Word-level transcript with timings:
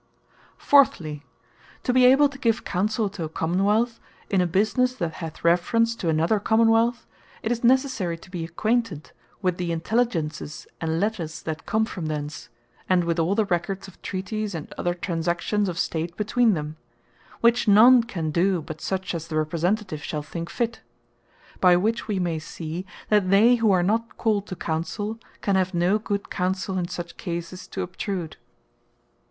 Fourthly, 0.57 1.23
to 1.83 1.93
be 1.93 2.05
able 2.07 2.27
to 2.27 2.39
give 2.39 2.63
Counsell 2.65 3.07
to 3.09 3.23
a 3.25 3.29
Common 3.29 3.63
wealth, 3.63 3.99
in 4.31 4.41
a 4.41 4.47
businesse 4.47 4.95
that 4.95 5.13
hath 5.21 5.43
reference 5.43 5.95
to 5.95 6.09
another 6.09 6.39
Common 6.39 6.69
wealth, 6.71 7.05
It 7.43 7.51
Is 7.51 7.63
Necessary 7.63 8.17
To 8.17 8.31
Be 8.31 8.43
Acquainted 8.43 9.11
With 9.43 9.57
The 9.57 9.71
Intelligences, 9.71 10.65
And 10.81 10.99
Letters 10.99 11.43
That 11.43 11.67
Come 11.67 11.85
From 11.85 12.07
Thence, 12.07 12.49
And 12.89 13.03
With 13.03 13.19
All 13.19 13.35
The 13.35 13.45
Records 13.45 13.87
Of 13.87 14.01
Treaties, 14.01 14.55
And 14.55 14.73
Other 14.75 14.95
Transactions 14.95 15.69
Of 15.69 15.77
State 15.77 16.17
Between 16.17 16.55
Them; 16.55 16.77
which 17.41 17.67
none 17.67 18.01
can 18.01 18.31
doe, 18.31 18.59
but 18.59 18.81
such 18.81 19.13
as 19.13 19.27
the 19.27 19.37
Representative 19.37 20.03
shall 20.03 20.23
think 20.23 20.49
fit. 20.49 20.81
By 21.59 21.75
which 21.77 22.07
we 22.07 22.17
may 22.17 22.39
see, 22.39 22.87
that 23.09 23.29
they 23.29 23.57
who 23.57 23.71
are 23.71 23.83
not 23.83 24.17
called 24.17 24.47
to 24.47 24.55
Counsell, 24.55 25.19
can 25.41 25.55
have 25.55 25.75
no 25.75 25.99
good 25.99 26.31
Counsell 26.31 26.79
in 26.79 26.87
such 26.87 27.17
cases 27.17 27.67
to 27.67 27.83
obtrude. 27.83 28.37